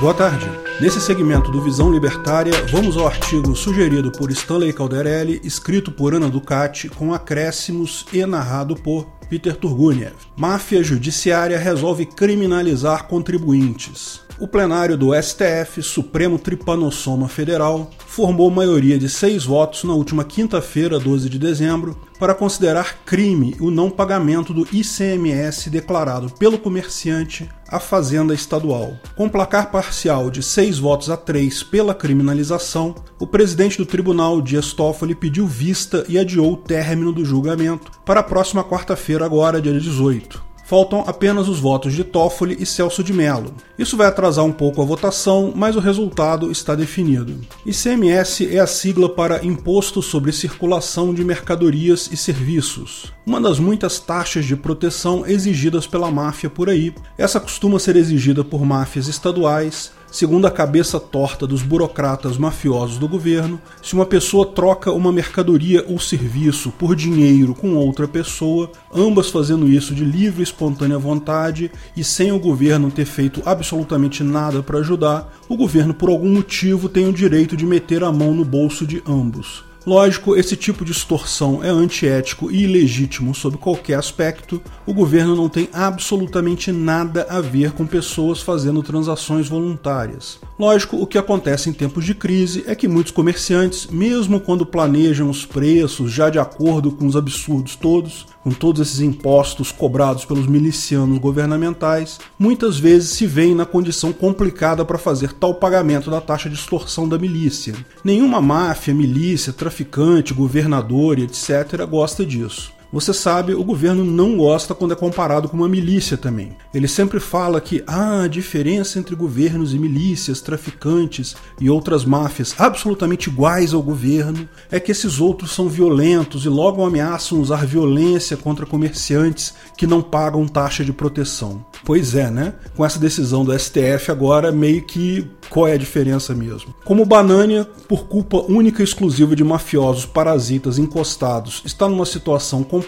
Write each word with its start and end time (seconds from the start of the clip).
Boa 0.00 0.14
tarde. 0.14 0.46
Nesse 0.80 0.98
segmento 0.98 1.50
do 1.50 1.60
Visão 1.60 1.92
Libertária, 1.92 2.54
vamos 2.72 2.96
ao 2.96 3.06
artigo 3.06 3.54
sugerido 3.54 4.10
por 4.10 4.30
Stanley 4.30 4.72
Calderelli, 4.72 5.42
escrito 5.44 5.92
por 5.92 6.14
Ana 6.14 6.26
Ducati, 6.26 6.88
com 6.88 7.12
acréscimos 7.12 8.06
e 8.10 8.24
narrado 8.24 8.74
por 8.74 9.06
Peter 9.28 9.54
Turguniev. 9.54 10.14
Máfia 10.34 10.82
Judiciária 10.82 11.58
resolve 11.58 12.06
criminalizar 12.06 13.08
contribuintes. 13.08 14.22
O 14.40 14.48
plenário 14.48 14.96
do 14.96 15.10
STF, 15.14 15.82
Supremo 15.82 16.38
Tripanossoma 16.38 17.28
Federal, 17.28 17.90
formou 18.06 18.50
maioria 18.50 18.98
de 18.98 19.06
seis 19.06 19.44
votos 19.44 19.84
na 19.84 19.92
última 19.92 20.24
quinta-feira, 20.24 20.98
12 20.98 21.28
de 21.28 21.38
dezembro, 21.38 22.00
para 22.18 22.34
considerar 22.34 23.00
crime 23.04 23.54
o 23.60 23.70
não 23.70 23.90
pagamento 23.90 24.54
do 24.54 24.66
ICMS 24.72 25.68
declarado 25.68 26.30
pelo 26.38 26.56
comerciante 26.56 27.50
à 27.68 27.78
Fazenda 27.78 28.32
Estadual. 28.32 28.94
Com 29.14 29.28
placar 29.28 29.70
parcial 29.70 30.30
de 30.30 30.42
seis 30.42 30.78
votos 30.78 31.10
a 31.10 31.18
três 31.18 31.62
pela 31.62 31.94
criminalização, 31.94 32.94
o 33.18 33.26
presidente 33.26 33.76
do 33.76 33.84
tribunal, 33.84 34.40
Dias 34.40 34.72
Toffoli, 34.72 35.14
pediu 35.14 35.46
vista 35.46 36.02
e 36.08 36.18
adiou 36.18 36.54
o 36.54 36.56
término 36.56 37.12
do 37.12 37.26
julgamento 37.26 37.92
para 38.06 38.20
a 38.20 38.24
próxima 38.24 38.64
quarta-feira, 38.64 39.22
agora, 39.22 39.60
dia 39.60 39.78
18 39.78 40.49
faltam 40.70 41.02
apenas 41.04 41.48
os 41.48 41.58
votos 41.58 41.92
de 41.94 42.04
Toffoli 42.04 42.56
e 42.60 42.64
Celso 42.64 43.02
de 43.02 43.12
Mello. 43.12 43.52
Isso 43.76 43.96
vai 43.96 44.06
atrasar 44.06 44.44
um 44.44 44.52
pouco 44.52 44.80
a 44.80 44.84
votação, 44.84 45.52
mas 45.52 45.74
o 45.74 45.80
resultado 45.80 46.48
está 46.48 46.76
definido. 46.76 47.40
ICMS 47.66 48.54
é 48.54 48.60
a 48.60 48.68
sigla 48.68 49.08
para 49.08 49.44
Imposto 49.44 50.00
sobre 50.00 50.30
Circulação 50.30 51.12
de 51.12 51.24
Mercadorias 51.24 52.08
e 52.12 52.16
Serviços, 52.16 53.12
uma 53.26 53.40
das 53.40 53.58
muitas 53.58 53.98
taxas 53.98 54.44
de 54.44 54.54
proteção 54.54 55.26
exigidas 55.26 55.88
pela 55.88 56.08
máfia 56.08 56.48
por 56.48 56.70
aí. 56.70 56.94
Essa 57.18 57.40
costuma 57.40 57.80
ser 57.80 57.96
exigida 57.96 58.44
por 58.44 58.64
máfias 58.64 59.08
estaduais, 59.08 59.90
Segundo 60.10 60.44
a 60.44 60.50
cabeça 60.50 60.98
torta 60.98 61.46
dos 61.46 61.62
burocratas 61.62 62.36
mafiosos 62.36 62.98
do 62.98 63.06
governo, 63.06 63.60
se 63.80 63.94
uma 63.94 64.04
pessoa 64.04 64.44
troca 64.44 64.90
uma 64.90 65.12
mercadoria 65.12 65.84
ou 65.88 66.00
serviço 66.00 66.72
por 66.72 66.96
dinheiro 66.96 67.54
com 67.54 67.76
outra 67.76 68.08
pessoa, 68.08 68.72
ambas 68.92 69.30
fazendo 69.30 69.68
isso 69.68 69.94
de 69.94 70.04
livre 70.04 70.40
e 70.40 70.42
espontânea 70.42 70.98
vontade 70.98 71.70
e 71.96 72.02
sem 72.02 72.32
o 72.32 72.40
governo 72.40 72.90
ter 72.90 73.04
feito 73.04 73.40
absolutamente 73.46 74.24
nada 74.24 74.64
para 74.64 74.80
ajudar, 74.80 75.32
o 75.48 75.56
governo 75.56 75.94
por 75.94 76.08
algum 76.08 76.34
motivo 76.34 76.88
tem 76.88 77.06
o 77.08 77.12
direito 77.12 77.56
de 77.56 77.64
meter 77.64 78.02
a 78.02 78.10
mão 78.10 78.34
no 78.34 78.44
bolso 78.44 78.84
de 78.84 79.00
ambos. 79.06 79.69
Lógico, 79.86 80.36
esse 80.36 80.56
tipo 80.56 80.84
de 80.84 80.92
extorsão 80.92 81.64
é 81.64 81.68
antiético 81.68 82.50
e 82.50 82.64
ilegítimo 82.64 83.34
sob 83.34 83.56
qualquer 83.56 83.98
aspecto. 83.98 84.60
O 84.86 84.92
governo 84.92 85.34
não 85.34 85.48
tem 85.48 85.68
absolutamente 85.72 86.70
nada 86.70 87.26
a 87.30 87.40
ver 87.40 87.72
com 87.72 87.86
pessoas 87.86 88.42
fazendo 88.42 88.82
transações 88.82 89.48
voluntárias. 89.48 90.38
Lógico, 90.60 90.98
o 90.98 91.06
que 91.06 91.16
acontece 91.16 91.70
em 91.70 91.72
tempos 91.72 92.04
de 92.04 92.14
crise 92.14 92.64
é 92.66 92.74
que 92.74 92.86
muitos 92.86 93.12
comerciantes, 93.12 93.86
mesmo 93.86 94.38
quando 94.38 94.66
planejam 94.66 95.30
os 95.30 95.46
preços 95.46 96.12
já 96.12 96.28
de 96.28 96.38
acordo 96.38 96.92
com 96.92 97.06
os 97.06 97.16
absurdos 97.16 97.74
todos, 97.74 98.26
com 98.44 98.50
todos 98.50 98.82
esses 98.82 99.00
impostos 99.00 99.72
cobrados 99.72 100.26
pelos 100.26 100.46
milicianos 100.46 101.16
governamentais, 101.16 102.18
muitas 102.38 102.78
vezes 102.78 103.08
se 103.08 103.26
veem 103.26 103.54
na 103.54 103.64
condição 103.64 104.12
complicada 104.12 104.84
para 104.84 104.98
fazer 104.98 105.32
tal 105.32 105.54
pagamento 105.54 106.10
da 106.10 106.20
taxa 106.20 106.50
de 106.50 106.56
extorsão 106.56 107.08
da 107.08 107.18
milícia. 107.18 107.74
Nenhuma 108.04 108.42
máfia, 108.42 108.92
milícia, 108.92 109.54
traficante, 109.54 110.34
governador 110.34 111.18
e 111.18 111.22
etc. 111.22 111.86
gosta 111.88 112.22
disso. 112.22 112.70
Você 112.92 113.14
sabe, 113.14 113.54
o 113.54 113.62
governo 113.62 114.04
não 114.04 114.36
gosta 114.36 114.74
quando 114.74 114.92
é 114.92 114.96
comparado 114.96 115.48
com 115.48 115.56
uma 115.56 115.68
milícia 115.68 116.16
também. 116.16 116.56
Ele 116.74 116.88
sempre 116.88 117.20
fala 117.20 117.60
que 117.60 117.84
ah, 117.86 118.22
a 118.22 118.28
diferença 118.28 118.98
entre 118.98 119.14
governos 119.14 119.72
e 119.72 119.78
milícias, 119.78 120.40
traficantes 120.40 121.36
e 121.60 121.70
outras 121.70 122.04
máfias 122.04 122.52
absolutamente 122.58 123.30
iguais 123.30 123.72
ao 123.72 123.80
governo 123.80 124.48
é 124.72 124.80
que 124.80 124.90
esses 124.90 125.20
outros 125.20 125.52
são 125.52 125.68
violentos 125.68 126.44
e 126.44 126.48
logo 126.48 126.84
ameaçam 126.84 127.40
usar 127.40 127.64
violência 127.64 128.36
contra 128.36 128.66
comerciantes 128.66 129.54
que 129.76 129.86
não 129.86 130.02
pagam 130.02 130.48
taxa 130.48 130.84
de 130.84 130.92
proteção. 130.92 131.64
Pois 131.84 132.16
é, 132.16 132.28
né? 132.28 132.54
Com 132.76 132.84
essa 132.84 132.98
decisão 132.98 133.44
do 133.44 133.56
STF 133.56 134.10
agora, 134.10 134.50
meio 134.50 134.82
que 134.82 135.30
qual 135.48 135.66
é 135.66 135.72
a 135.72 135.78
diferença 135.78 136.34
mesmo? 136.34 136.74
Como 136.84 137.04
Banânia, 137.04 137.64
por 137.88 138.06
culpa 138.06 138.38
única 138.38 138.82
e 138.82 138.84
exclusiva 138.84 139.34
de 139.34 139.42
mafiosos 139.42 140.06
parasitas 140.06 140.78
encostados, 140.78 141.62
está 141.64 141.88
numa 141.88 142.06
situação 142.06 142.62
complicada 142.62 142.79